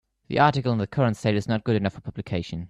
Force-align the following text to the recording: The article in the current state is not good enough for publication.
The 0.29 0.39
article 0.39 0.71
in 0.71 0.79
the 0.79 0.87
current 0.87 1.15
state 1.15 1.35
is 1.35 1.47
not 1.47 1.63
good 1.63 1.75
enough 1.75 1.93
for 1.93 2.01
publication. 2.01 2.59